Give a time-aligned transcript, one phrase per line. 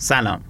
[0.00, 0.40] سلام.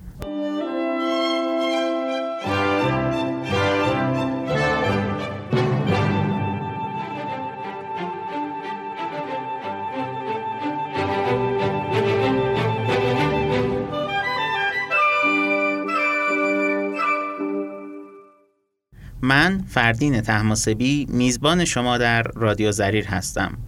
[19.22, 23.58] من فردین تحماسبی میزبان شما در رادیو زریر هستم.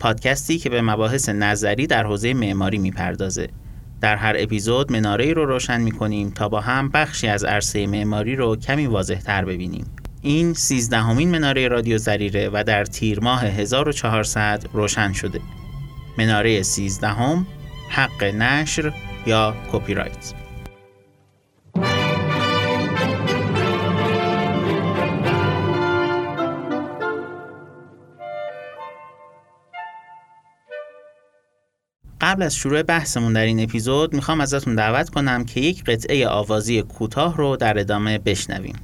[0.00, 3.48] پادکستی که به مباحث نظری در حوزه معماری می‌پردازه.
[4.00, 8.56] در هر اپیزود مناره رو روشن می‌کنیم تا با هم بخشی از عرصه معماری رو
[8.56, 9.86] کمی واضح تر ببینیم.
[10.22, 15.40] این سیزدهمین مناره رادیو زریره و در تیر ماه 1400 روشن شده.
[16.18, 17.46] مناره سیزدهم
[17.90, 18.92] حق نشر
[19.26, 20.47] یا کپی رایت.
[32.28, 36.82] قبل از شروع بحثمون در این اپیزود می‌خوام ازتون دعوت کنم که یک قطعه آوازی
[36.82, 38.76] کوتاه رو در ادامه بشنویم.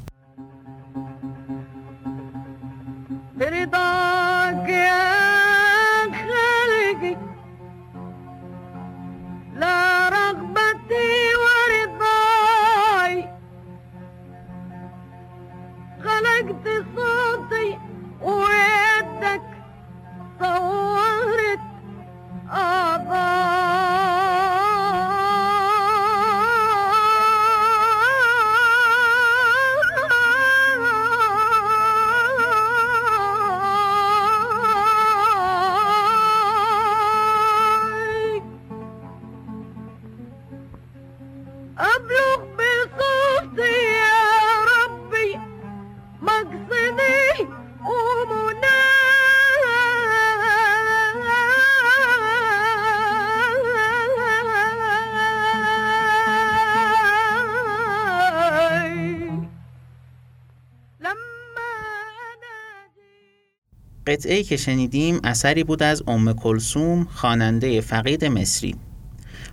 [64.15, 68.75] قطعه که شنیدیم اثری بود از ام کلسوم خواننده فقید مصری.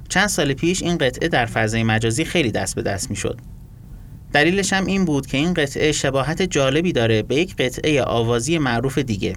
[0.10, 3.40] چند سال پیش این قطعه در فضای مجازی خیلی دست به دست می شد.
[4.34, 8.98] دلیلش هم این بود که این قطعه شباهت جالبی داره به یک قطعه آوازی معروف
[8.98, 9.36] دیگه.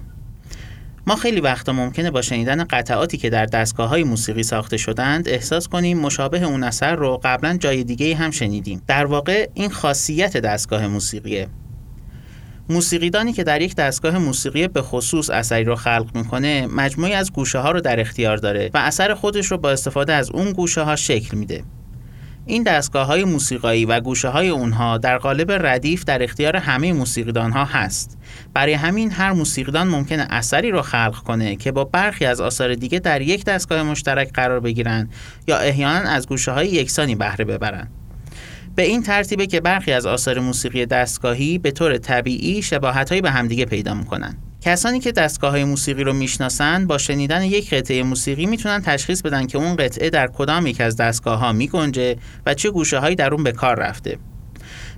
[1.07, 5.67] ما خیلی وقتا ممکنه با شنیدن قطعاتی که در دستگاه های موسیقی ساخته شدند احساس
[5.67, 8.81] کنیم مشابه اون اثر رو قبلا جای دیگه هم شنیدیم.
[8.87, 11.47] در واقع این خاصیت دستگاه موسیقیه.
[12.69, 17.59] موسیقیدانی که در یک دستگاه موسیقی به خصوص اثری رو خلق می‌کنه مجموعی از گوشه
[17.59, 20.95] ها رو در اختیار داره و اثر خودش رو با استفاده از اون گوشه ها
[20.95, 21.63] شکل میده.
[22.45, 27.51] این دستگاه های موسیقایی و گوشه های اونها در قالب ردیف در اختیار همه موسیقیدان
[27.51, 28.17] ها هست.
[28.53, 32.99] برای همین هر موسیقیدان ممکنه اثری رو خلق کنه که با برخی از آثار دیگه
[32.99, 35.09] در یک دستگاه مشترک قرار بگیرن
[35.47, 37.87] یا احیانا از گوشه های یکسانی بهره ببرن.
[38.75, 43.65] به این ترتیبه که برخی از آثار موسیقی دستگاهی به طور طبیعی شباهتهایی به همدیگه
[43.65, 44.37] پیدا می‌کنن.
[44.61, 49.47] کسانی که دستگاه های موسیقی رو می‌شناسن با شنیدن یک قطعه موسیقی می‌تونن تشخیص بدن
[49.47, 52.15] که اون قطعه در کدام یک از دستگاه ها میگنجه
[52.45, 54.17] و چه گوشه هایی در اون به کار رفته.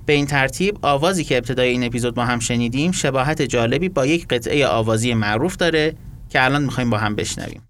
[0.06, 4.26] به این ترتیب آوازی که ابتدای این اپیزود با هم شنیدیم شباهت جالبی با یک
[4.28, 5.94] قطعه آوازی معروف داره
[6.30, 7.67] که الان می‌خوایم با هم بشنویم.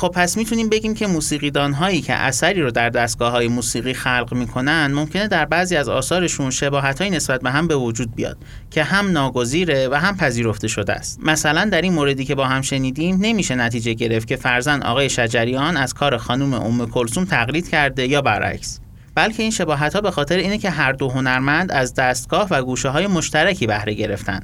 [0.00, 4.34] خب پس می‌تونیم بگیم که موسیقیدان هایی که اثری رو در دستگاه های موسیقی خلق
[4.34, 8.38] می‌کنن ممکنه در بعضی از آثارشون شباهت های نسبت به هم به وجود بیاد
[8.70, 11.20] که هم ناگزیره و هم پذیرفته شده است.
[11.22, 15.76] مثلا در این موردی که با هم شنیدیم نمیشه نتیجه گرفت که فرزن آقای شجریان
[15.76, 18.80] از کار خانم ام کلسوم تقلید کرده یا برعکس.
[19.14, 22.88] بلکه این شباهت ها به خاطر اینه که هر دو هنرمند از دستگاه و گوشه
[22.88, 24.40] های مشترکی بهره گرفتن.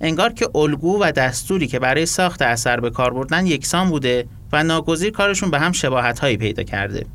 [0.00, 4.62] انگار که الگو و دستوری که برای ساخت اثر به کار بردن یکسان بوده و
[4.62, 7.06] ناگزیر کارشون به هم شباهت هایی پیدا کرده.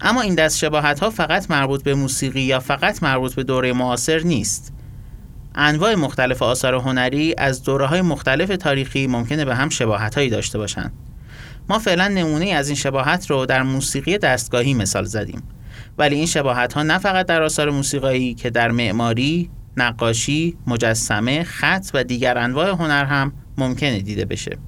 [0.00, 4.18] اما این دست شباهت ها فقط مربوط به موسیقی یا فقط مربوط به دوره معاصر
[4.18, 4.72] نیست.
[5.54, 10.58] انواع مختلف آثار هنری از دوره های مختلف تاریخی ممکنه به هم شباهت هایی داشته
[10.58, 10.92] باشند
[11.68, 15.42] ما فعلا نمونه از این شباهت رو در موسیقی دستگاهی مثال زدیم.
[15.98, 21.90] ولی این شباهت ها نه فقط در آثار موسیقایی که در معماری، نقاشی، مجسمه، خط
[21.94, 24.58] و دیگر انواع هنر هم ممکنه دیده بشه.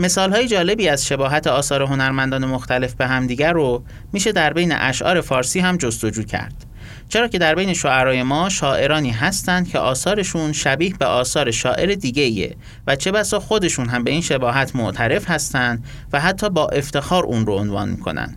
[0.00, 5.20] مثال های جالبی از شباهت آثار هنرمندان مختلف به همدیگر رو میشه در بین اشعار
[5.20, 6.66] فارسی هم جستجو کرد.
[7.08, 12.22] چرا که در بین شاعرای ما شاعرانی هستند که آثارشون شبیه به آثار شاعر دیگه
[12.22, 12.56] ایه
[12.86, 17.46] و چه بسا خودشون هم به این شباهت معترف هستند و حتی با افتخار اون
[17.46, 18.36] رو عنوان می‌کنن.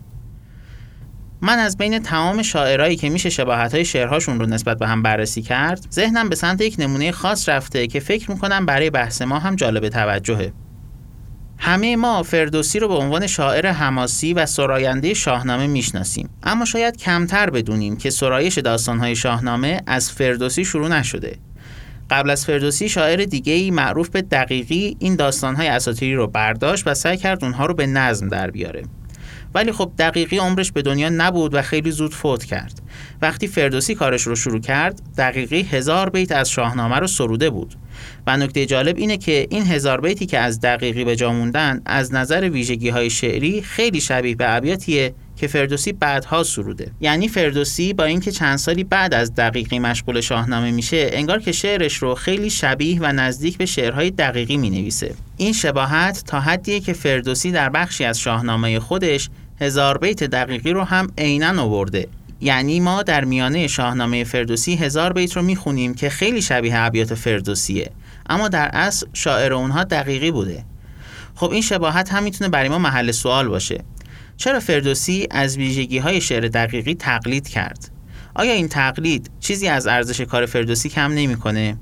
[1.40, 5.42] من از بین تمام شاعرایی که میشه شباهت های شعرهاشون رو نسبت به هم بررسی
[5.42, 9.56] کرد ذهنم به سمت یک نمونه خاص رفته که فکر می‌کنم برای بحث ما هم
[9.56, 10.52] جالب توجهه
[11.64, 16.30] همه ما فردوسی رو به عنوان شاعر حماسی و سراینده شاهنامه می‌شناسیم.
[16.42, 21.38] اما شاید کمتر بدونیم که سرایش داستانهای شاهنامه از فردوسی شروع نشده.
[22.10, 26.94] قبل از فردوسی شاعر دیگه ای معروف به دقیقی این داستانهای اساطیری رو برداشت و
[26.94, 28.82] سعی کرد اونها رو به نظم در بیاره.
[29.54, 32.80] ولی خب دقیقی عمرش به دنیا نبود و خیلی زود فوت کرد.
[33.22, 37.74] وقتی فردوسی کارش رو شروع کرد دقیقی هزار بیت از شاهنامه رو سروده بود.
[38.26, 42.14] و نکته جالب اینه که این هزار بیتی که از دقیقی به جا موندن از
[42.14, 46.90] نظر ویژگی های شعری خیلی شبیه به ابیاتیه که فردوسی بعدها سروده.
[47.00, 51.96] یعنی فردوسی با اینکه چند سالی بعد از دقیقی مشغول شاهنامه میشه انگار که شعرش
[51.96, 55.14] رو خیلی شبیه و نزدیک به شعرهای دقیقی می‌نویسه.
[55.36, 59.30] این شباهت تا حدیه که فردوسی در بخشی از شاهنامه خودش
[59.60, 62.08] هزار بیت دقیقی رو هم عینا آورده.
[62.40, 67.90] یعنی ما در میانه شاهنامه فردوسی هزار بیت رو می‌خونیم که خیلی شبیه ابیات فردوسیه.
[68.28, 70.64] اما در اصل شاعر اونها دقیقی بوده.
[71.34, 73.84] خب این شباهت هم می‌تونه برای ما محل سوال باشه.
[74.36, 77.90] چرا فردوسی از ویژگی های شعر دقیقی تقلید کرد؟
[78.34, 81.76] آیا این تقلید چیزی از ارزش کار فردوسی کم نمی‌کنه؟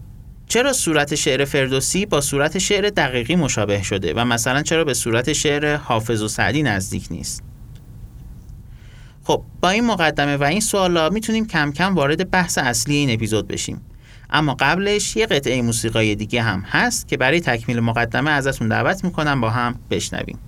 [0.49, 5.33] چرا صورت شعر فردوسی با صورت شعر دقیقی مشابه شده و مثلا چرا به صورت
[5.33, 7.43] شعر حافظ و سعدی نزدیک نیست؟
[9.25, 13.49] خب با این مقدمه و این سوالا می‌تونیم کم کم وارد بحث اصلی این اپیزود
[13.49, 13.81] بشیم.
[14.31, 19.41] اما قبلش یه قطعه موسیقای دیگه هم هست که برای تکمیل مقدمه ازتون دعوت می‌کنم
[19.41, 20.39] با هم بشنویم.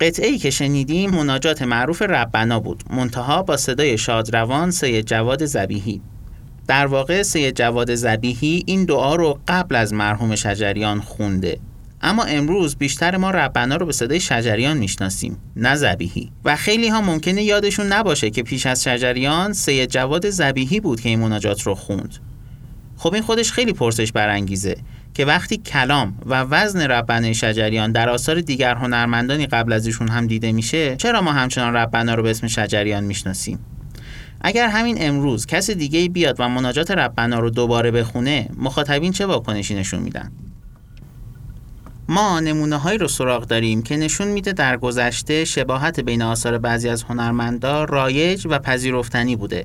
[0.00, 2.82] قطعه ای که شنیدیم مناجات معروف ربنا بود.
[2.90, 6.00] منتها با صدای شادروان سید جواد زبیهی
[6.66, 11.58] در واقع سید جواد زبیهی این دعا رو قبل از مرحوم شجریان خونده.
[12.02, 17.00] اما امروز بیشتر ما ربنا رو به صدای شجریان می‌شناسیم نه زبیهی و خیلی ها
[17.00, 21.74] ممکنه یادشون نباشه که پیش از شجریان سید جواد زبیهی بود که این مناجات رو
[21.74, 22.14] خوند.
[22.96, 24.76] خب این خودش خیلی پرسش برانگیزه.
[25.18, 30.26] که وقتی کلام و وزن ربنا شجریان در آثار دیگر هنرمندانی قبل از ایشون هم
[30.26, 33.58] دیده میشه چرا ما همچنان ربنا رو به اسم شجریان می‌شناسیم؟
[34.40, 39.74] اگر همین امروز کس دیگه بیاد و مناجات ربنا رو دوباره بخونه مخاطبین چه واکنشی
[39.74, 40.32] نشون میدن؟
[42.08, 46.88] ما نمونه هایی رو سراغ داریم که نشون میده در گذشته شباهت بین آثار بعضی
[46.88, 49.64] از هنرمندا رایج و پذیرفتنی بوده.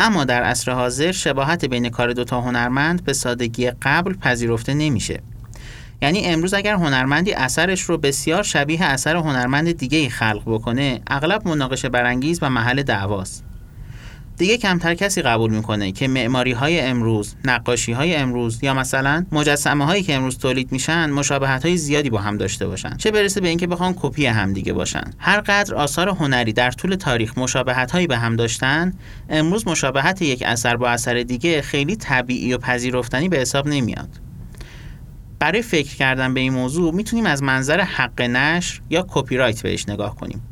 [0.00, 5.20] اما در عصر حاضر شباهت بین کار دوتا هنرمند به سادگی قبل پذیرفته نمیشه.
[6.02, 11.48] یعنی امروز اگر هنرمندی اثرش رو بسیار شبیه اثر هنرمند دیگه ای خلق بکنه اغلب
[11.48, 13.44] مناقشه برانگیز و محل دعواست.
[14.40, 19.84] دیگه کمتر کسی قبول می‌کنه که معماری های امروز، نقاشی های امروز یا مثلا مجسمه
[19.84, 22.96] هایی که امروز تولید میشن مشابهت های زیادی با هم داشته باشن.
[22.96, 25.04] چه برسه به اینکه بخوان کپی هم دیگه باشن.
[25.18, 28.92] هر قدر آثار هنری در طول تاریخ مشابهت هایی به هم داشتن،
[29.28, 34.08] امروز مشابهت یک اثر با اثر دیگه خیلی طبیعی و پذیرفتنی به حساب نمیاد.
[35.38, 39.88] برای فکر کردن به این موضوع می‌تونیم از منظر حق نشر یا کپی رایت بهش
[39.88, 40.42] نگاه کنیم.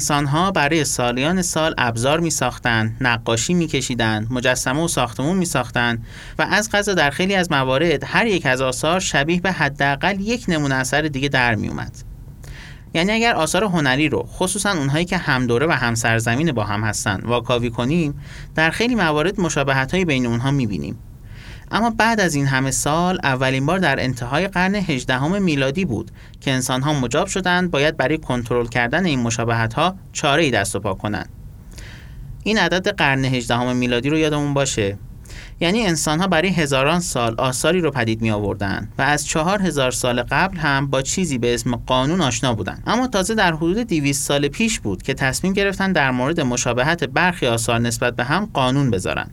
[0.00, 6.02] انسانها برای سالیان سال ابزار می ساختن، نقاشی می کشیدن، مجسمه و ساختمون می ساختن
[6.38, 10.44] و از غذا در خیلی از موارد هر یک از آثار شبیه به حداقل یک
[10.48, 11.96] نمونه اثر دیگه در می اومد.
[12.94, 16.84] یعنی اگر آثار هنری رو خصوصا اونهایی که هم دوره و هم سرزمین با هم
[16.84, 18.20] هستن واکاوی کنیم
[18.54, 20.98] در خیلی موارد مشابهت های بین اونها می بینیم.
[21.70, 26.10] اما بعد از این همه سال اولین بار در انتهای قرن 18 میلادی بود
[26.40, 30.80] که انسانها مجاب شدند باید برای کنترل کردن این مشابهت ها چاره ای دست و
[30.80, 31.28] پا کنند.
[32.44, 34.98] این عدد قرن 18 میلادی رو یادمون باشه
[35.60, 39.90] یعنی انسان ها برای هزاران سال آثاری رو پدید می آوردن و از چهار هزار
[39.90, 42.82] سال قبل هم با چیزی به اسم قانون آشنا بودند.
[42.86, 47.46] اما تازه در حدود 200 سال پیش بود که تصمیم گرفتن در مورد مشابهت برخی
[47.46, 49.30] آثار نسبت به هم قانون بذارن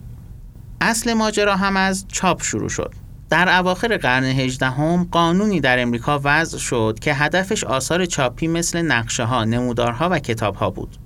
[0.81, 2.93] اصل ماجرا هم از چاپ شروع شد.
[3.29, 9.23] در اواخر قرن هجدهم قانونی در امریکا وضع شد که هدفش آثار چاپی مثل نقشه
[9.23, 10.97] ها، نمودارها و کتاب ها بود.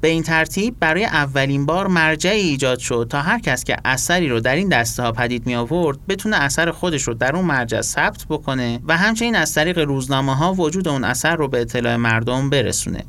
[0.00, 4.40] به این ترتیب برای اولین بار مرجعی ایجاد شد تا هر کس که اثری رو
[4.40, 8.26] در این دسته ها پدید می آورد بتونه اثر خودش رو در اون مرجع ثبت
[8.30, 13.04] بکنه و همچنین از طریق روزنامه ها وجود اون اثر رو به اطلاع مردم برسونه.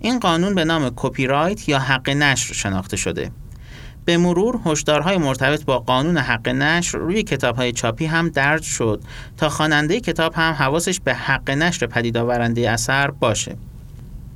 [0.00, 3.30] این قانون به نام کپی رایت یا حق نشر شناخته شده.
[4.08, 9.02] به مرور هشدارهای مرتبط با قانون حق نشر روی کتابهای چاپی هم درج شد
[9.36, 13.56] تا خواننده کتاب هم حواسش به حق نشر پدید آورنده اثر باشه.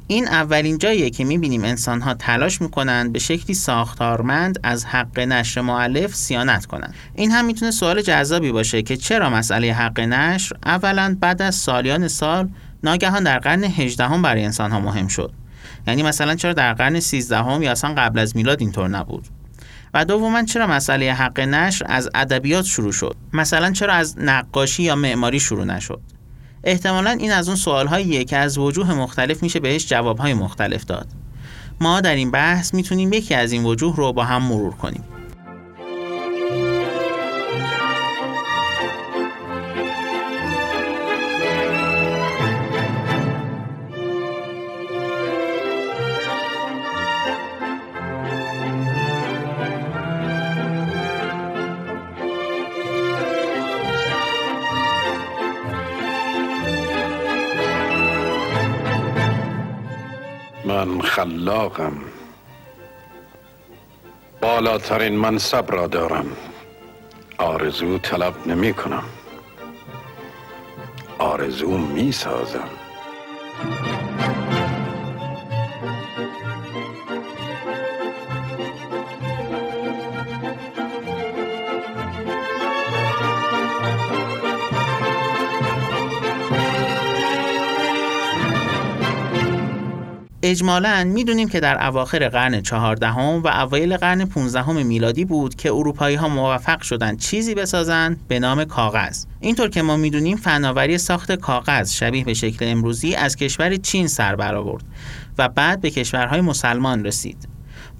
[0.06, 6.14] این اولین جاییه که می‌بینیم انسانها تلاش می‌کنند به شکلی ساختارمند از حق نشر معلف
[6.14, 6.94] سیانت کنند.
[7.14, 12.08] این هم می‌تونه سوال جذابی باشه که چرا مسئله حق نشر اولا بعد از سالیان
[12.08, 12.48] سال
[12.84, 15.32] ناگهان در قرن 18 هم برای انسانها مهم شد.
[15.86, 19.28] یعنی مثلا چرا در قرن 13 هم یا اصلا قبل از میلاد اینطور نبود؟
[19.94, 24.96] و دوما چرا مسئله حق نشر از ادبیات شروع شد؟ مثلا چرا از نقاشی یا
[24.96, 26.00] معماری شروع نشد؟
[26.64, 31.08] احتمالا این از اون سوال که از وجوه مختلف میشه بهش جوابهای مختلف داد.
[31.80, 35.04] ما در این بحث می‌تونیم یکی از این وجوه رو با هم مرور کنیم.
[61.12, 61.92] خلاقم.
[64.40, 66.26] بالاترین منصب را دارم.
[67.38, 69.04] آرزو طلب نمی کنم.
[71.18, 72.68] آرزو می سازم.
[90.52, 96.16] اجمالا می‌دونیم که در اواخر قرن چهاردهم و اوایل قرن 15 میلادی بود که اروپایی
[96.16, 99.24] ها موفق شدند چیزی بسازند به نام کاغذ.
[99.40, 104.36] اینطور که ما می‌دونیم فناوری ساخت کاغذ شبیه به شکل امروزی از کشور چین سر
[104.36, 104.84] برآورد
[105.38, 107.48] و بعد به کشورهای مسلمان رسید.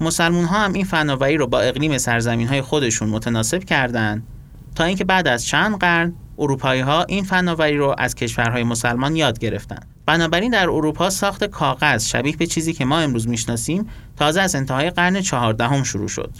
[0.00, 4.22] مسلمون ها هم این فناوری رو با اقلیم سرزمین های خودشون متناسب کردند
[4.74, 9.38] تا اینکه بعد از چند قرن اروپایی ها این فناوری رو از کشورهای مسلمان یاد
[9.38, 9.91] گرفتند.
[10.06, 14.90] بنابراین در اروپا ساخت کاغذ شبیه به چیزی که ما امروز می‌شناسیم تازه از انتهای
[14.90, 16.30] قرن چهاردهم شروع شد.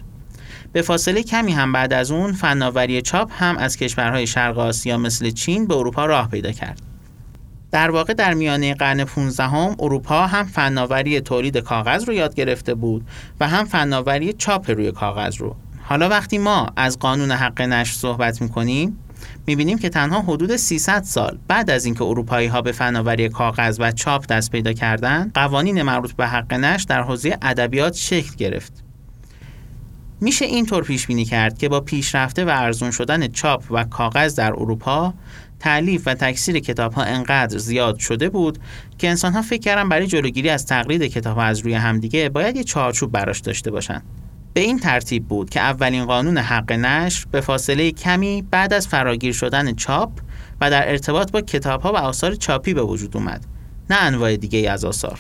[0.73, 5.31] به فاصله کمی هم بعد از اون فناوری چاپ هم از کشورهای شرق آسیا مثل
[5.31, 6.83] چین به اروپا راه پیدا کرد.
[7.71, 12.75] در واقع در میانه قرن 15 هم اروپا هم فناوری تولید کاغذ رو یاد گرفته
[12.75, 13.07] بود
[13.41, 15.57] و هم فناوری چاپ روی کاغذ رو.
[15.83, 18.99] حالا وقتی ما از قانون حق نشر صحبت می‌کنیم
[19.47, 23.93] می‌بینیم که تنها حدود 300 سال بعد از اینکه اروپایی ها به فناوری کاغذ و
[23.93, 28.73] چاپ دست پیدا کردند قوانین مربوط به حق نشر در حوزه ادبیات شکل گرفت
[30.21, 34.53] میشه اینطور پیش بینی کرد که با پیشرفته و ارزون شدن چاپ و کاغذ در
[34.53, 35.15] اروپا
[35.61, 38.59] تعلیف و تکثیر کتاب ها انقدر زیاد شده بود
[38.99, 42.57] که انسان ها فکر کردن برای جلوگیری از تقلید کتاب ها از روی همدیگه باید
[42.57, 44.03] یه چارچوب براش داشته باشند.
[44.55, 49.33] به این ترتیب بود که اولین قانون حق نشر به فاصله کمی بعد از فراگیر
[49.33, 50.11] شدن چاپ
[50.61, 53.45] و در ارتباط با کتاب ها و آثار چاپی به وجود اومد
[53.91, 55.19] نه انواع دیگه از آثار.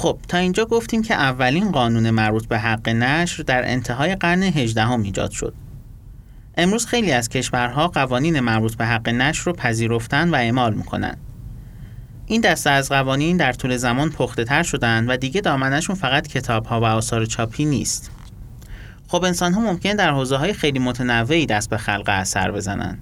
[0.00, 4.82] خب تا اینجا گفتیم که اولین قانون مربوط به حق نشر در انتهای قرن 18
[4.82, 5.54] هم ایجاد شد.
[6.56, 11.16] امروز خیلی از کشورها قوانین مربوط به حق نشر رو پذیرفتن و اعمال می‌کنن.
[12.26, 16.66] این دسته از قوانین در طول زمان پخته تر شدن و دیگه دامنشون فقط کتاب
[16.66, 18.10] ها و آثار چاپی نیست.
[19.08, 22.98] خب انسان ها ممکن در حوزه های خیلی متنوعی دست به خلق اثر بزنن.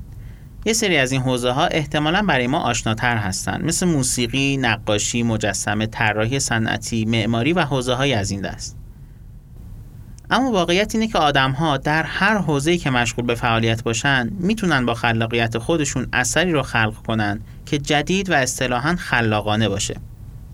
[0.65, 5.87] یه سری از این حوزه ها احتمالا برای ما آشناتر هستند مثل موسیقی، نقاشی، مجسمه،
[5.87, 8.77] طراحی صنعتی، معماری و حوزه های از این دست.
[10.31, 14.87] اما واقعیت اینه که آدم ها در هر حوزه‌ای که مشغول به فعالیت باشن می‌تونن
[14.87, 19.97] با خلاقیت خودشون اثری رو خلق کنن که جدید و اصطلاحا خلاقانه باشه.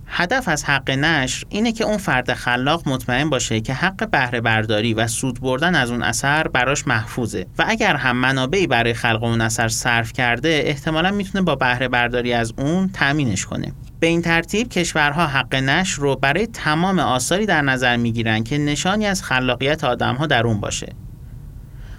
[0.06, 4.94] هدف از حق نشر اینه که اون فرد خلاق مطمئن باشه که حق بهره برداری
[4.94, 7.46] و سود بردن از اون اثر براش محفوظه.
[7.58, 12.32] و اگر هم منابعی برای خلق اون اثر صرف کرده احتمالا می‌تونه با بهره برداری
[12.32, 13.72] از اون تامینش کنه.
[14.00, 19.06] به این ترتیب کشورها حق نشر رو برای تمام آثاری در نظر می‌گیرن که نشانی
[19.06, 20.92] از خلاقیت آدمها در اون باشه.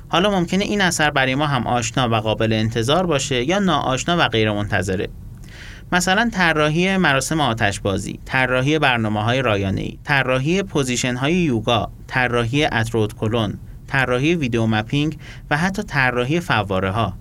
[0.09, 4.27] حالا ممکنه این اثر برای ما هم آشنا و قابل انتظار باشه یا ناآشنا و
[4.27, 5.07] غیرمنتظره.
[5.95, 13.53] مثلا طراحی مراسم آتشبازی، طراحی برنامه های رایانه‌ای، طراحی پوزیشن های یوگا، طراحی ادو کلون،
[13.87, 15.17] طراحی ویدیو مپینگ
[15.49, 17.13] و حتی طراحی فواره ها.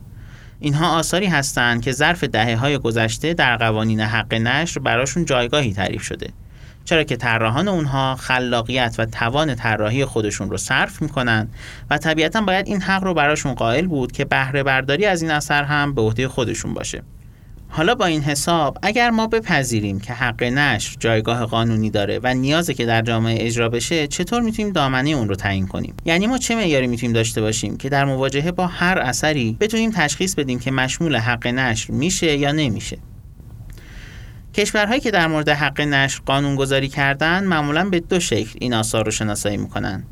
[0.61, 6.03] اینها آثاری هستند که ظرف دهه های گذشته در قوانین حق نشر براشون جایگاهی تعریف
[6.03, 6.31] شده.
[6.85, 11.49] چرا که طراحان اونها خلاقیت و توان طراحی خودشون رو صرف می‌کنن
[11.91, 15.63] و طبیعتا باید این حق رو براشون قائل بود که بهره برداری از این اثر
[15.63, 17.03] هم به عهده خودشون باشه.
[17.68, 22.74] حالا با این حساب اگر ما بپذیریم که حق نشر جایگاه قانونی داره و نیازه
[22.74, 26.55] که در جامعه اجرا بشه چطور می‌تونیم دامنه اون رو تعیین کنیم؟ یعنی ما چه
[26.55, 31.16] معیاری می‌تونیم داشته باشیم که در مواجهه با هر اثری بتونیم تشخیص بدیم که مشمول
[31.16, 32.98] حق نشر میشه یا نمیشه؟
[34.55, 39.05] کشورهایی که در مورد حق نشر قانون گذاری کردن معمولا به دو شکل این آثار
[39.05, 40.05] رو شناسایی می‌کنن.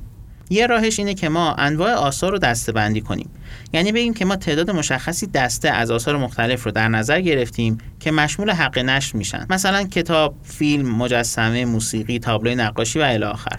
[0.52, 3.30] یه راهش اینه که ما انواع آثار رو دسته بندی کنیم.
[3.72, 8.10] یعنی بگیم که ما تعداد مشخصی دسته از آثار مختلف رو در نظر گرفتیم که
[8.10, 9.46] مشمول حق نشر میشن.
[9.50, 13.58] مثلا کتاب، فیلم، مجسمه، موسیقی، تابلو نقاشی و الی آخر.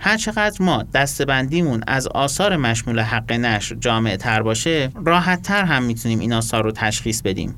[0.00, 5.82] هر چقدر ما دستبندیمون از آثار مشمول حق نشر جامع تر باشه راحت تر هم
[5.82, 7.54] می‌تونیم این آثار رو تشخیص بدیم.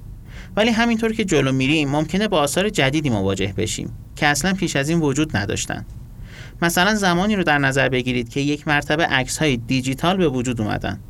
[0.56, 4.88] ولی همینطور که جلو میریم ممکنه با آثار جدیدی مواجه بشیم که اصلا پیش از
[4.88, 5.84] این وجود نداشتن.
[6.62, 11.00] مثلا زمانی رو در نظر بگیرید که یک مرتبه عکس های دیجیتال به وجود اومدن.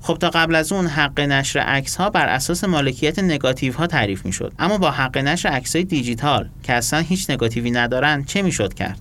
[0.00, 4.26] خب تا قبل از اون حق نشر عکس ها بر اساس مالکیت نگاتیو ها تعریف
[4.26, 4.52] می‌شد.
[4.58, 9.00] اما با حق نشر عکس های دیجیتال که اصلا هیچ نگاتیوی ندارن چه می‌شد کرد؟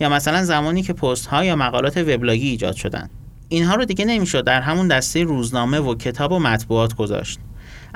[0.00, 3.10] یا مثلا زمانی که پست ها یا مقالات وبلاگی ایجاد شدن.
[3.48, 7.38] اینها رو دیگه نمی‌شد در همون دسته روزنامه و کتاب و مطبوعات گذاشت.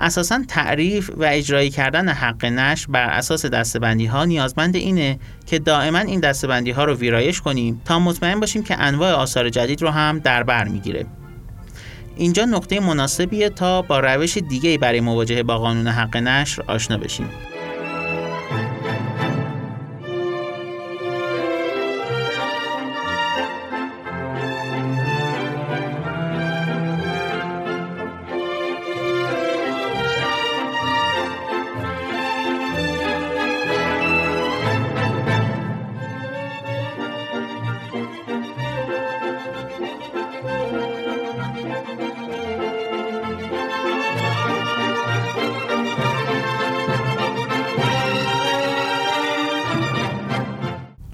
[0.03, 5.99] اساسا تعریف و اجرایی کردن حق نشر بر اساس دستبندی ها نیازمند اینه که دائما
[5.99, 10.19] این دستبندی ها رو ویرایش کنیم تا مطمئن باشیم که انواع آثار جدید رو هم
[10.19, 11.07] در بر می‌گیره.
[12.17, 17.29] اینجا نقطه مناسبیه تا با روش دیگه برای مواجهه با قانون حق نشر آشنا بشیم.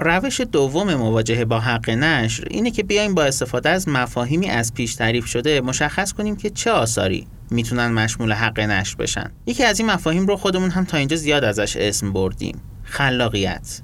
[0.09, 4.95] روش دوم مواجهه با حق نشر اینه که بیایم با استفاده از مفاهیمی از پیش
[4.95, 9.31] تعریف شده مشخص کنیم که چه آثاری می‌تونن مشمول حق نشر بشن.
[9.47, 12.61] یکی از این مفاهیم رو خودمون هم تا اینجا زیاد ازش اسم بردیم.
[12.83, 13.81] خلاقیت.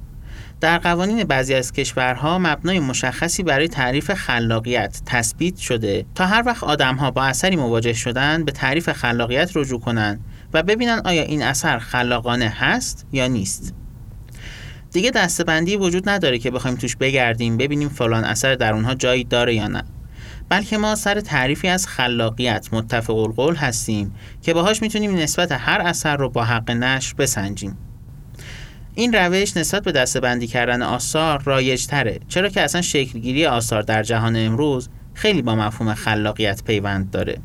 [0.60, 6.64] در قوانین بعضی از کشورها مبنای مشخصی برای تعریف خلاقیت تثبیت شده تا هر وقت
[6.64, 10.20] آدمها با اثری مواجه شدن به تعریف خلاقیت رجوع کنند
[10.52, 13.74] و ببینن آیا این اثر خلاقانه هست یا نیست.
[14.94, 19.54] دیگه دستبندی وجود نداره که بخوایم توش بگردیم ببینیم فلان اثر در اونها جایی داره
[19.54, 19.82] یا نه.
[20.48, 26.16] بلکه ما سر تعریفی از خلاقیت متفق القول هستیم که باهاش می‌تونیم نسبت هر اثر
[26.16, 27.78] رو با حق نشر بسنجیم.
[28.94, 34.02] این روش نسبت به دستبندی کردن آثار رایج تره چرا که اصلا شکلگیری آثار در
[34.02, 37.38] جهان امروز خیلی با مفهوم خلاقیت پیوند داره.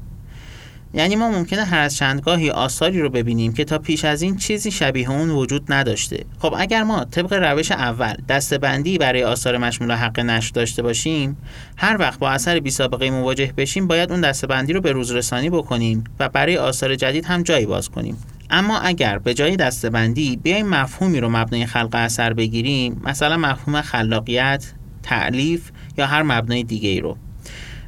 [0.94, 5.12] یعنی ما ممکنه هر چندگاهی آثاری رو ببینیم که تا پیش از این چیزی شبیه
[5.12, 6.26] اون وجود نداشته.
[6.40, 11.38] خب اگر ما طبق روش اول دستبندی برای آثار مشمول حق نشر داشته باشیم
[11.78, 15.50] هر وقت با اثر بی سابقه مواجه بشیم باید اون دستبندی رو به روز رسانی
[15.50, 18.18] بکنیم و برای آثار جدید هم جایی باز کنیم.
[18.50, 24.74] اما اگر به جای دستبندی بیایم مفهومی رو مبنای خلق اثر بگیریم مثلا مفهوم خلاقیت
[25.04, 27.18] تعلیف یا هر مبنای دیگه ای رو.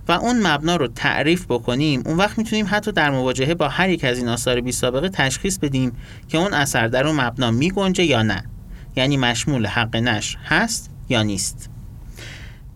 [0.07, 4.03] و اون مبنا رو تعریف بکنیم اون وقت می‌تونیم حتی در مواجهه با هر یک
[4.03, 5.91] از این آثار بی سابقه تشخیص بدیم
[6.29, 8.43] که اون اثر در اون مبنا میگنجه یا نه.
[8.95, 11.69] یعنی مشمول حق نشر هست یا نیست.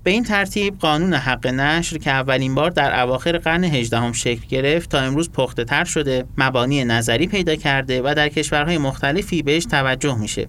[0.03, 4.47] به این ترتیب قانون حق نشر که اولین بار در اواخر قرن 18 هم شکل
[4.49, 9.65] گرفت تا امروز پخته تر شده مبانی نظری پیدا کرده و در کشورهای مختلفی بهش
[9.65, 10.47] توجه میشه.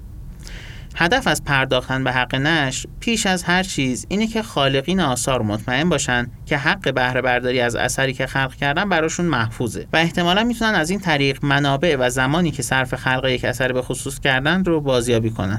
[0.99, 5.89] هدف از پرداختن به حق نشر پیش از هر چیز اینه که خالقین آثار مطمئن
[5.89, 10.75] باشن که حق بهره برداری از اثری که خلق کردن براشون محفوظه و احتمالا می‌تونن
[10.75, 14.81] از این طریق منابع و زمانی که صرف خلق یک اثر به خصوص کردن رو
[14.81, 15.59] بازیابی کنن.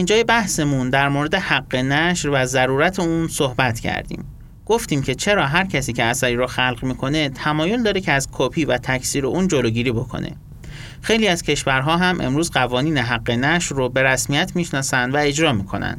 [0.00, 4.24] اینجای بحثمون در مورد حق نشر و ضرورت اون صحبت کردیم.
[4.66, 8.64] گفتیم که چرا هر کسی که اثری رو خلق می‌کنه تمایل داره که از کپی
[8.64, 10.32] و تکثیر اون جلوگیری بکنه.
[11.00, 15.98] خیلی از کشورها هم امروز قوانین حق نشر رو به رسمیت می‌شناسن و اجرا می‌کنن.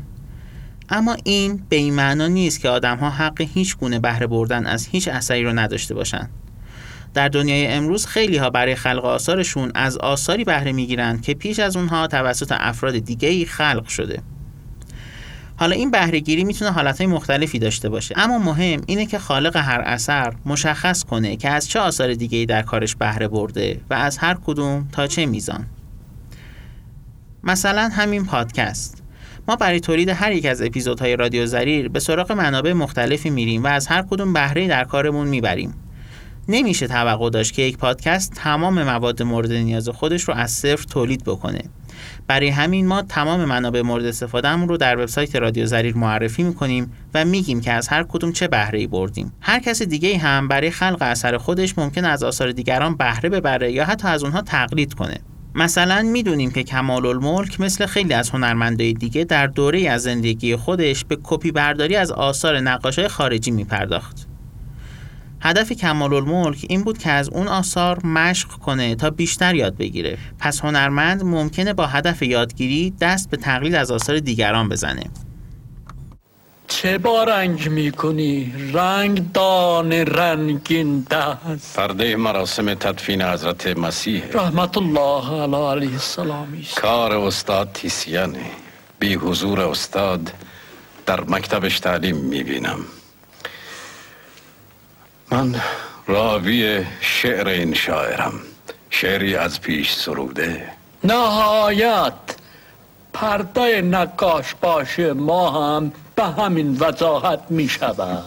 [0.90, 5.08] اما این به این معنا نیست که آدمها حق هیچ گونه بهره بردن از هیچ
[5.08, 6.30] اثری رو نداشته باشند
[7.14, 11.78] در دنیای امروز خیلی ها برای خلق آثارشون از آثاری بهره می‌گیرند که پیش از
[11.78, 14.22] اونها توسط افراد دیگه خلق شده.
[15.56, 18.16] حالا این بهره گیری می‌تونه حالتهای مختلفی داشته باشه.
[18.18, 22.62] اما مهم اینه که خالق هر اثر مشخص کنه که از چه آثار دیگه در
[22.62, 25.66] کارش بهره برده و از هر کدوم تا چه میزان.
[27.44, 29.04] مثلا همین پادکست.
[29.48, 33.68] ما برای تولید هر یک از اپیزودهای رادیو زریر به سراغ منابع مختلفی میریم و
[33.68, 35.74] از هر کدوم بهره در کارمون می‌بریم.
[36.52, 41.24] نمیشه توقع داشت که یک پادکست تمام مواد مورد نیاز خودش رو از صفر تولید
[41.24, 41.62] بکنه.
[42.28, 47.26] برای همین ما تمام منابع مورد استفادهمون رو در وبسایت رادیو زریر معرفی می‌کنیم و
[47.26, 49.34] میگیم که از هر کدوم چه بهره ای بردیم.
[49.42, 53.86] هر کس دیگه هم برای خلق اثر خودش ممکن از آثار دیگران بهره ببره یا
[53.86, 55.18] حتی از اونها تقلید کنه.
[55.56, 61.06] مثلا می‌دونیم که کمال الملک مثل خیلی از هنرمندای دیگه در دوره از زندگی خودش
[61.06, 64.28] به کپی برداری از آثار نقاشای خارجی میپرداخت.
[65.42, 70.18] هدف کمال الملک این بود که از اون آثار مشق کنه تا بیشتر یاد بگیره.
[70.40, 75.04] پس هنرمند ممکنه با هدف یادگیری دست به تقلید از آثار دیگران بزنه.
[76.68, 81.76] چه با رنگ می‌کنی؟ رنگ دان رنگین دست.
[81.76, 84.24] پرده مراسم تدفین حضرت مسیح.
[84.34, 88.46] رحمت الله علیه السلام کار استاد تیسیانه
[89.00, 90.34] بی حضور استاد
[91.06, 92.80] در مکتبش تعلیم می‌بینم.
[95.32, 95.62] من
[96.08, 98.34] راوی شعر این شاعرم
[98.90, 100.70] شعری از پیش سروده.
[101.04, 102.14] نهایت
[103.14, 108.24] پرده نقاش باشه ما هم به همین وضاحت می شود.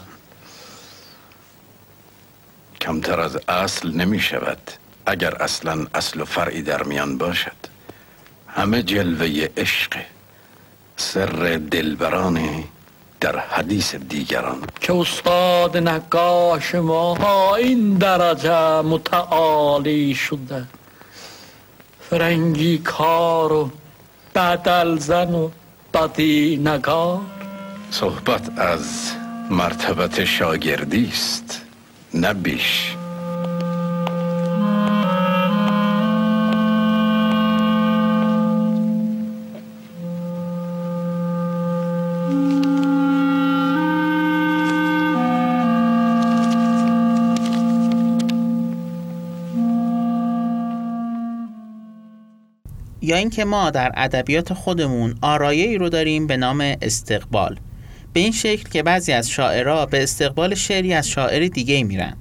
[2.81, 4.71] کمتر از اصل نمی شود
[5.07, 7.57] اگر اصلا اصل و فرعی در میان باشد.
[8.49, 9.99] همه جلوه عشق
[10.97, 12.65] سر دلبرانه
[13.25, 14.63] در حدیث دیگران.
[14.81, 20.65] که استاد نقاش ما این درجه متعالی شده.
[22.11, 23.71] فرنگی کار و
[24.35, 25.51] بدل زن و
[25.95, 27.21] بدی نگار.
[27.91, 29.13] صحبت از
[29.51, 31.63] مرتبت شاگردی است
[32.15, 32.97] نه بیش.
[53.05, 57.59] یا اینکه ما در ادبیات خودمون آرایه رو داریم به نام استقبال.
[58.13, 62.17] به این شکل که بعضی از شاعرها به استقبال شعری از شاعر دیگه میرن.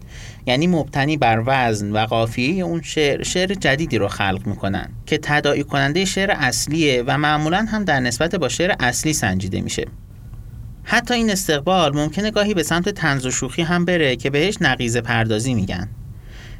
[0.45, 5.63] یعنی مبتنی بر وزن و قافیه اون شعر شعر جدیدی رو خلق می‌کنن که تداعی
[5.63, 9.85] کننده شعر اصلیه و معمولا هم در نسبت با شعر اصلی سنجیده میشه.
[10.83, 15.01] حتی این استقبال ممکنه گاهی به سمت تنز و شوخی هم بره که بهش نقیزه
[15.01, 15.89] پردازی میگن.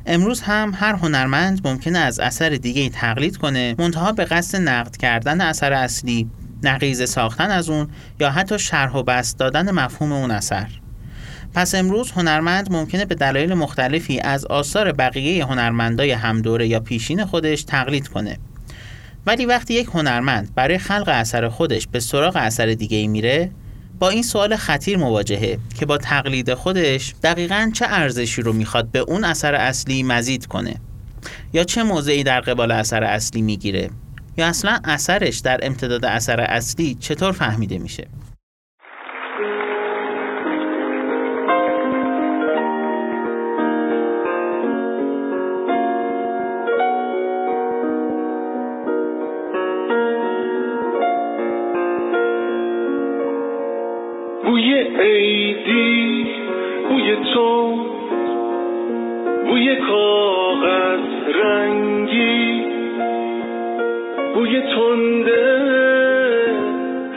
[0.05, 5.41] امروز هم هر هنرمند ممکنه از اثر دیگه تقلید کنه منتها به قصد نقد کردن
[5.41, 6.29] اثر اصلی
[6.63, 7.87] نقیزه ساختن از اون
[8.19, 10.67] یا حتی شرح و بست دادن مفهوم اون اثر.
[11.53, 17.63] پس امروز هنرمند ممکنه به دلایل مختلفی از آثار بقیه هنرمندای همدوره یا پیشین خودش
[17.63, 18.37] تقلید کنه.
[19.25, 23.51] ولی وقتی یک هنرمند برای خلق اثر خودش به سراغ اثر دیگه میره
[23.99, 28.99] با این سوال خطیر مواجهه که با تقلید خودش دقیقا چه ارزشی رو می‌خواد به
[28.99, 30.75] اون اثر اصلی مزید کنه؟
[31.53, 33.89] یا چه موضعی در قبال اثر اصلی می‌گیره؟
[34.38, 38.08] یا اصلا اثرش در امتداد اثر اصلی چطور فهمیده میشه؟
[54.45, 56.25] بوی عیدی
[56.89, 57.77] بوی تو
[59.47, 60.99] بوی کاغذ
[61.43, 62.65] رنگی
[64.36, 65.63] بوی تنده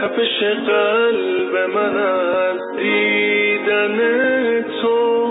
[0.01, 3.99] تپش قلب من از دیدن
[4.83, 5.29] تو.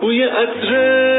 [0.00, 1.15] بوی عطر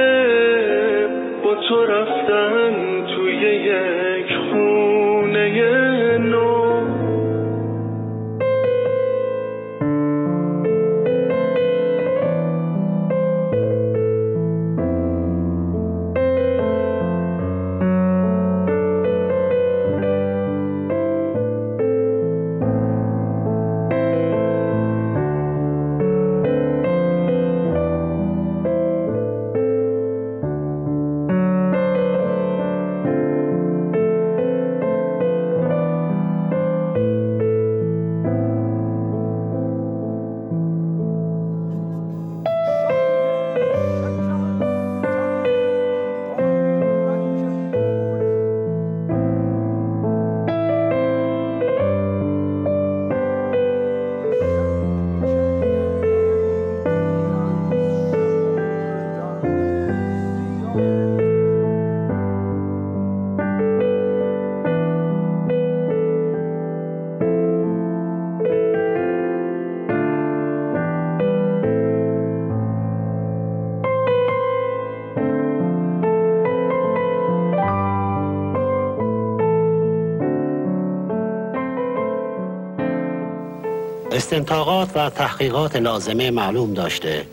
[84.38, 87.28] استنتاقات و تحقیقات لازمه معلوم داشته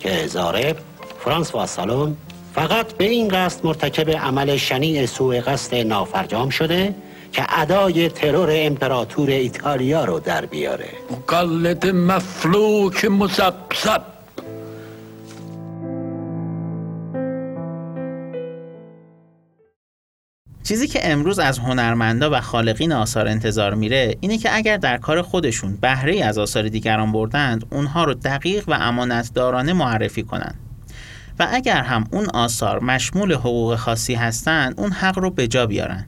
[0.00, 0.76] که زارب
[1.24, 2.16] فرانس و سالون
[2.54, 6.94] فقط به این قصد مرتکب عمل شنیع سوء قصد نافرجام شده
[7.32, 10.88] که ادای ترور امپراتور ایتالیا رو در بیاره.
[11.10, 14.02] مقلد مفلوک مزبزب.
[20.70, 25.22] چیزی که امروز از هنرمندا و خالقین آثار انتظار میره اینه که اگر در کار
[25.22, 30.54] خودشون بهره از آثار دیگران بردند اونها رو دقیق و امانتدارانه معرفی کنند
[31.38, 36.06] و اگر هم اون آثار مشمول حقوق خاصی هستند اون حق رو به جا بیارن.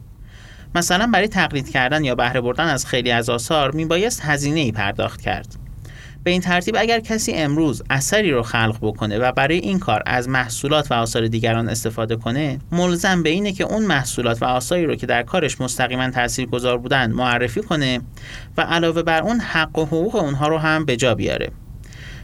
[0.74, 5.20] مثلا برای تقلید کردن یا بهره بردن از خیلی از آثار میبایست هزینه ای پرداخت
[5.20, 5.56] کرد.
[6.24, 10.28] به این ترتیب اگر کسی امروز اثری رو خلق بکنه و برای این کار از
[10.28, 14.94] محصولات و آثار دیگران استفاده کنه ملزم به اینه که اون محصولات و آثاری رو
[14.94, 18.00] که در کارش مستقیما تاثیرگذار بودن معرفی کنه
[18.56, 21.50] و علاوه بر اون حق و حقوق اونها رو هم به جا بیاره.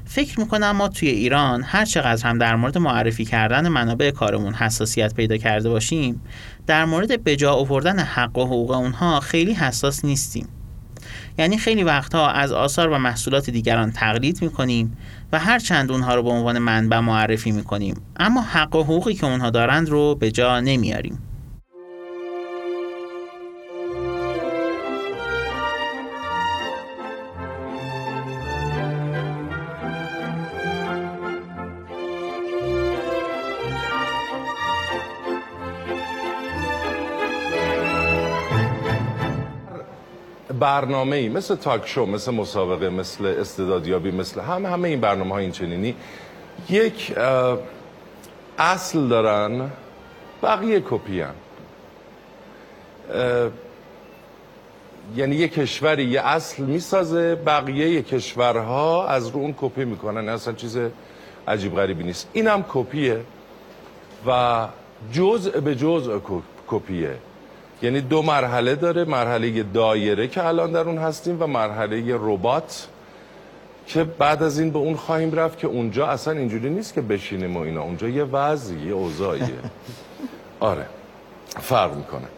[0.04, 5.14] فکر می‌کنم ما توی ایران هر چقدر هم در مورد معرفی کردن منابع کارمون حساسیت
[5.14, 6.20] پیدا کرده باشیم
[6.66, 10.48] در مورد به جا آوردن حق و حقوق اونها خیلی حساس نیستیم.
[11.38, 14.96] یعنی خیلی وقتها از آثار و محصولات دیگران تقلید می‌کنیم
[15.32, 18.00] و هر چند اونها رو به عنوان منبع معرفی می‌کنیم.
[18.16, 21.18] اما حق و حقوقی که اونها دارند رو به جا نمیاریم.
[40.58, 45.50] برنامه ای مثل تاک شو مثل مسابقه مثل استعدادیابی مثل همه همه این برنامه های
[45.60, 45.94] این
[46.70, 47.14] یک
[48.58, 49.70] اصل دارن
[50.42, 51.24] بقیه کپی.
[55.16, 60.28] یعنی یه کشوری یه اصل می‌سازه بقیه یه کشورها از رو اون کپی می‌کنن.
[60.28, 60.78] اصلا چیز
[61.48, 62.28] عجیب غریبی نیست.
[62.32, 63.20] اینم کپیه
[64.26, 64.68] و
[65.12, 66.18] جزء به جزء
[66.66, 67.16] کپیه.
[67.82, 69.04] یعنی دو مرحله داره.
[69.04, 72.88] مرحله دایره که الان در اون هستیم و مرحله ربات
[73.86, 77.56] که بعد از این به اون خواهیم رفت که اونجا اصلا اینجوری نیست که بشینیم
[77.56, 77.82] و اینا.
[77.82, 79.48] اونجا یه وضعی یه اوضاعیه.
[80.60, 80.86] آره.
[81.60, 82.28] فرق می‌کنه.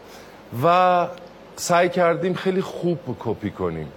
[0.63, 1.07] و
[1.55, 3.87] سعی کردیم خیلی خوب کپی کنیم.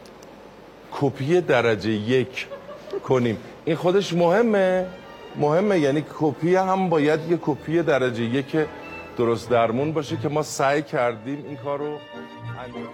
[0.93, 2.47] کپی درجه یک
[3.05, 3.37] کنیم.
[3.65, 4.87] این خودش مهمه.
[5.37, 8.57] مهمه یعنی کپی هم باید یه کپی درجه یک
[9.17, 11.99] درست درمون باشه که ما سعی کردیم این کار رو
[12.65, 12.89] انجام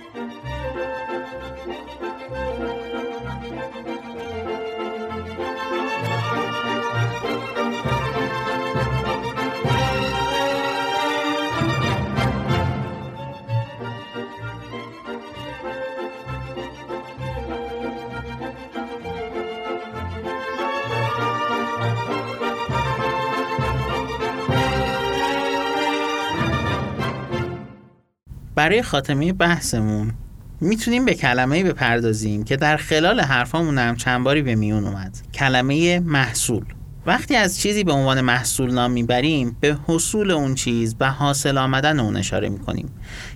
[28.61, 30.13] برای خاتمه بحثمون
[30.61, 35.19] می‌تونیم به کلمه بپردازیم که در خلال حرفامون هم چند باری به میون اومد.
[35.35, 36.65] کلمه محصول.
[37.07, 42.01] وقتی از چیزی به عنوان محصول نام می‌بریم به حصول اون چیز و حاصل آمدن
[42.01, 42.89] اون اشاره می‌کنیم.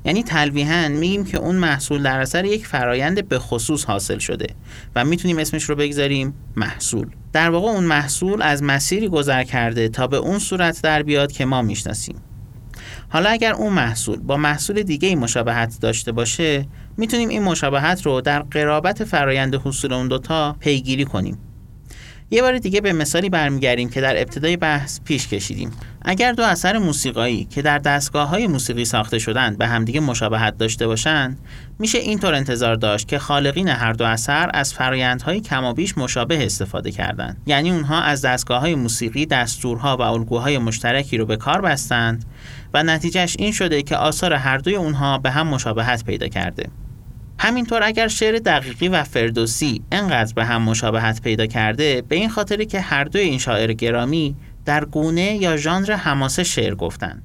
[0.05, 4.47] یعنی تلویحا میگیم که اون محصول در اثر یک فرایند به خصوص حاصل شده
[4.97, 7.07] و می‌تونیم اسمش رو بگذاریم محصول.
[7.33, 11.45] در واقع اون محصول از مسیری گذر کرده تا به اون صورت در بیاد که
[11.45, 12.17] ما می‌شناسیم.
[13.14, 18.42] حالا اگر اون محصول با محصول دیگه مشابهت داشته باشه می‌تونیم این مشابهت رو در
[18.42, 21.38] قرابت فرایند حصول اون دوتا پیگیری کنیم.
[22.35, 25.71] یه بار دیگه به مثالی برمیگردیم که در ابتدای بحث پیش کشیدیم.
[26.03, 30.87] اگر دو اثر موسیقایی که در دستگاه های موسیقی ساخته شدن به همدیگه مشابهت داشته
[30.87, 31.39] باشند
[31.79, 37.37] میشه اینطور انتظار داشت که خالقین هر دو اثر از فرایندهای کمابیش مشابه استفاده کردند.
[37.47, 42.25] یعنی اونها از دستگاه های موسیقی دستورها و الگوهای مشترکی رو به کار بستند
[42.75, 46.69] و نتیجهش این شده که آثار هر دوی اونها به هم مشابهت پیدا کرده.
[47.39, 52.67] همینطور اگر شعر دقیقی و فردوسی انقدر به هم مشابهت پیدا کرده به این خاطری
[52.67, 57.23] که هر دوی این شاعر گرامی در گونه یا ژانر حماسه شعر گفتند.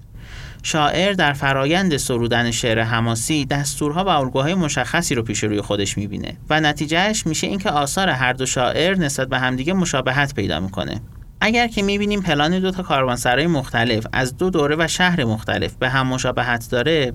[0.64, 6.38] شاعر در فرایند سرودن شعر حماسی دستورها و الگوهای مشخصی رو پیش روی خودش می‌بینه
[6.49, 11.01] و نتیجهش میشه اینکه آثار هر دو شاعر نسبت به همدیگه مشابهت پیدا می‌کنه.
[11.41, 15.89] اگر که می‌بینیم پلان دو تا کاروانسرای مختلف از دو دوره و شهر مختلف به
[15.89, 17.14] هم مشابهت داره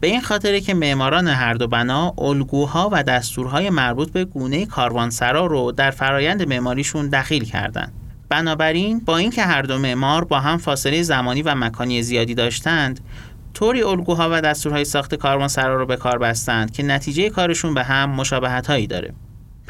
[0.00, 5.46] به این خاطره که معماران هر دو بنا الگوها و دستورهای مربوط به گونه کاروانسرا
[5.46, 7.92] رو در فرایند معماریشون دخیل کردند.
[8.28, 13.00] بنابراین با اینکه هر دو معمار با هم فاصله زمانی و مکانی زیادی داشتند
[13.54, 18.10] طوری الگوها و دستورهای ساخت کاروانسرا رو به کار بستند که نتیجه کارشون به هم
[18.10, 19.14] مشابهت هایی داره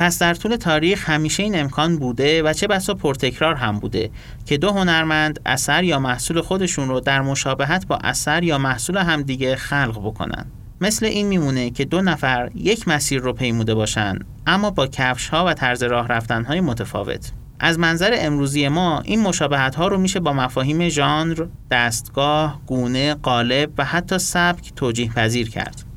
[0.01, 4.11] پس در طول تاریخ همیشه این امکان بوده و چه بسا پرتکرار هم بوده
[4.47, 9.57] که دو هنرمند اثر یا محصول خودشون رو در مشابهت با اثر یا محصول همدیگه
[9.57, 10.47] خلق بکنن
[10.81, 15.45] مثل این میمونه که دو نفر یک مسیر رو پیموده باشن اما با کفش ها
[15.47, 20.21] و طرز راه رفتن های متفاوت از منظر امروزی ما این مشابهت ها رو میشه
[20.21, 25.90] با مفاهیم ژانر، دستگاه، گونه، قالب و حتی سبک توجیه پذیر کرد.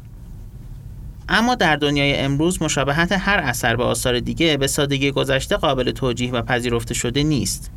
[1.29, 6.31] اما در دنیای امروز مشابهت هر اثر به آثار دیگه به سادگی گذشته قابل توجیه
[6.31, 7.71] و پذیرفته شده نیست.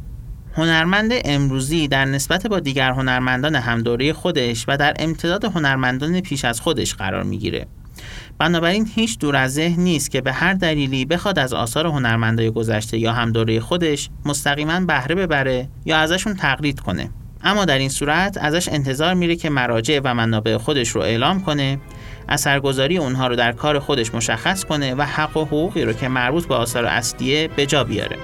[0.57, 6.61] هنرمند امروزی در نسبت با دیگر هنرمندان همدوره خودش و در امتداد هنرمندان پیش از
[6.61, 7.67] خودش قرار می‌گیره.
[8.39, 12.99] بنابراین هیچ دور از ذهن نیست که به هر دلیلی بخواد از آثار هنرمندای گذشته
[12.99, 17.11] یا هم دوره خودش مستقیما بهره ببره یا ازشون تقلید کنه
[17.45, 21.79] اما در این صورت ازش انتظار میره که مراجع و منابع خودش رو اعلام کنه
[22.29, 26.47] اثرگذاری اونها رو در کار خودش مشخص کنه و حق و حقوقی رو که مربوط
[26.47, 28.17] به آثار اصلیه به جا بیاره.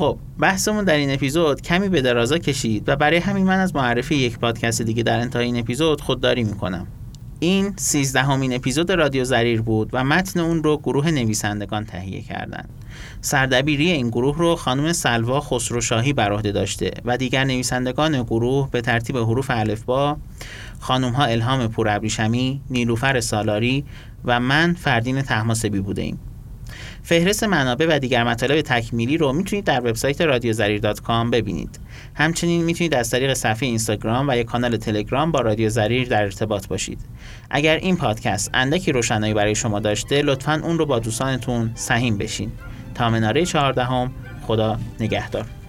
[0.00, 4.14] خب بحثمون در این اپیزود کمی به درازا کشید و برای همین من از معرفی
[4.14, 6.86] یک پادکست دیگه در انتهای این اپیزود خودداری می‌کنم
[7.40, 12.64] این سیزدهمین اپیزود رادیو زریر بود و متن اون رو گروه نویسندگان تهیه کردن
[13.20, 18.80] سردبیری این گروه رو خانم سلوا خسروشاهی بر عهده داشته و دیگر نویسندگان گروه به
[18.80, 20.16] ترتیب حروف الفبا
[20.80, 23.84] خانم ها الهام پورابریشمی، نیلوفر سالاری
[24.24, 26.18] و من فردین تحماسبی بوده ایم.
[27.02, 31.80] فهرست منابع و دیگر مطالب تکمیلی رو می‌تونید در وبسایت رادیو زریر.com ببینید.
[32.14, 36.66] همچنین می‌تونید از طریق صفحه اینستاگرام و یا کانال تلگرام با رادیو زریر در ارتباط
[36.66, 36.98] باشید.
[37.50, 42.52] اگر این پادکست اندکی روشنایی برای شما داشته لطفا اون رو با دوستانتون سهیم بشین.
[42.94, 44.12] تا مناره چهاردهم
[44.46, 45.59] خدا نگهدار.